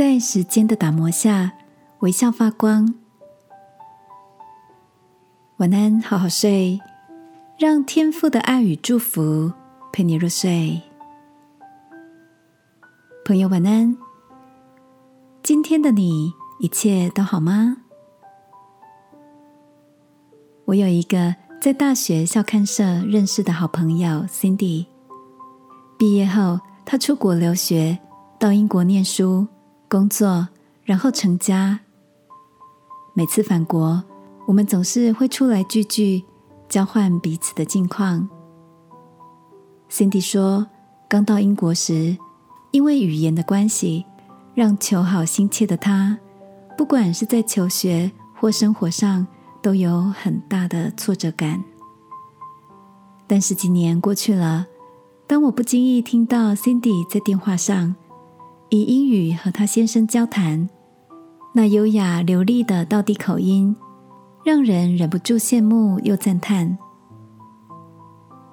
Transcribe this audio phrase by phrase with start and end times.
[0.00, 1.52] 在时间的打磨下
[1.98, 2.94] 微笑发光。
[5.58, 6.80] 晚安，好好睡，
[7.58, 9.52] 让天父的爱与祝福
[9.92, 10.80] 陪你入睡。
[13.26, 13.94] 朋友，晚安。
[15.42, 17.76] 今天的你一切都好吗？
[20.64, 24.86] 我有一个在大学校刊社认识的好朋友 Cindy，
[25.98, 27.98] 毕业后她出国留学，
[28.38, 29.46] 到英国念书、
[29.90, 30.46] 工作，
[30.84, 31.80] 然后成家。
[33.12, 34.04] 每次返国，
[34.46, 36.22] 我们总是会出来聚聚，
[36.68, 38.28] 交换彼此的近况。
[39.90, 40.64] Cindy 说，
[41.08, 42.16] 刚到英国时，
[42.70, 44.06] 因为语言的关系，
[44.54, 46.16] 让求好心切的他，
[46.78, 49.26] 不管是在求学或生活上。
[49.62, 51.62] 都有很大的挫折感，
[53.26, 54.66] 但是几年过去了，
[55.26, 57.94] 当我不经意听到 Cindy 在电话上
[58.70, 60.68] 以英语和她先生交谈，
[61.52, 63.74] 那优雅流利的道地口音，
[64.44, 66.78] 让人忍不住羡慕又赞叹。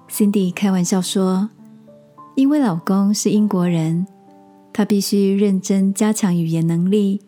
[0.09, 1.49] Cindy 开玩笑说
[2.35, 4.07] ：“因为老公是英国人，
[4.73, 7.21] 她必须认真加强语言能力，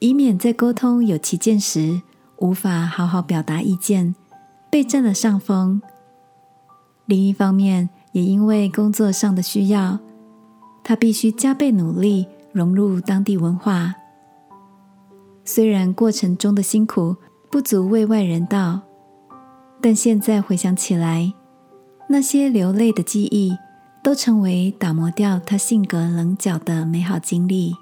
[0.00, 2.02] 以免在沟通有歧见时。”
[2.40, 4.14] 无法好好表达意见，
[4.70, 5.82] 被占了上风。
[7.04, 9.98] 另一方面，也因为工作上的需要，
[10.82, 13.94] 他必须加倍努力融入当地文化。
[15.44, 17.16] 虽然过程中的辛苦
[17.50, 18.80] 不足为外人道，
[19.80, 21.32] 但现在回想起来，
[22.08, 23.56] 那些流泪的记忆，
[24.02, 27.74] 都成为打磨掉他性格棱角的美好经历。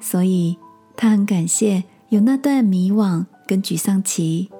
[0.00, 0.56] 所以，
[0.96, 1.84] 他很感谢。
[2.08, 4.50] 有那段迷惘跟沮丧期，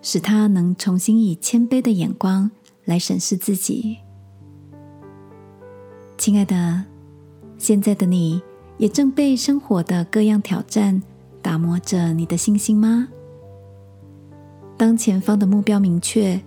[0.00, 2.52] 使他能重新以谦卑的眼光
[2.84, 3.98] 来审视自己。
[6.22, 6.84] 亲爱的，
[7.58, 8.40] 现在的你
[8.78, 11.02] 也正被生活的各样挑战
[11.42, 13.08] 打磨着你的信心吗？
[14.76, 16.40] 当前方的目标明确，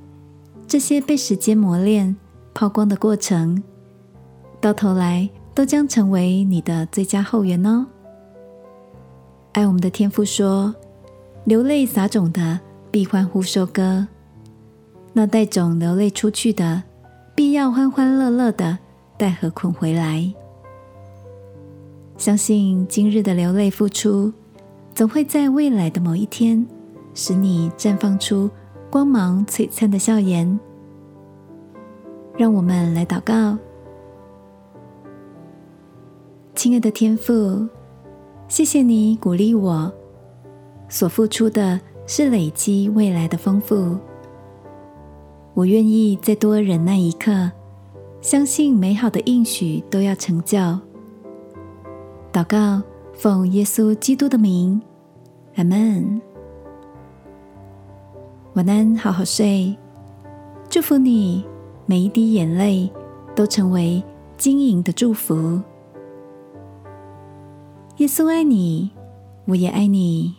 [0.66, 2.16] 这些被时间磨练、
[2.54, 3.62] 抛光的过程，
[4.62, 7.86] 到头来都将成为你的最佳后援哦。
[9.52, 10.74] 爱我们的天父说
[11.44, 14.08] ：“流泪撒种的，必欢呼收割；
[15.12, 16.84] 那带种流泪出去的，
[17.36, 18.80] 必要欢欢乐乐的
[19.18, 20.34] 带禾捆回来。”
[22.18, 24.32] 相信今日的流泪付出，
[24.94, 26.66] 总会在未来的某一天，
[27.14, 28.50] 使你绽放出
[28.90, 30.60] 光芒璀璨的笑颜。
[32.38, 33.58] 让我们来祷告，
[36.54, 37.68] 亲爱的天父。
[38.48, 39.92] 谢谢你鼓励我，
[40.88, 43.98] 所付出的是累积未来的丰富。
[45.56, 47.52] 我愿意再多忍耐一刻，
[48.26, 50.58] 相信美好的应许都要成就。
[52.34, 52.82] 祷告，
[53.14, 54.82] 奉耶稣基督的名，
[55.58, 56.20] 阿门。
[58.56, 59.78] 晚安，好好睡。
[60.72, 61.46] 祝福你，
[61.86, 62.92] 每一滴眼泪
[63.36, 64.04] 都成为
[64.38, 65.62] 晶莹的祝福。
[67.98, 68.90] 耶稣爱你，
[69.46, 70.34] 我也爱你。